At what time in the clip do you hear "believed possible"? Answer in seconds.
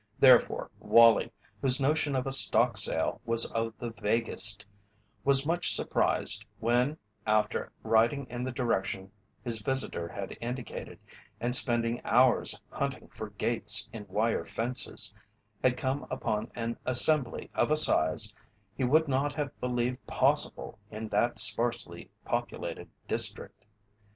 19.61-20.79